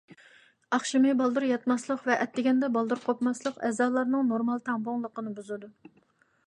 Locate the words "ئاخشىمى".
0.75-1.11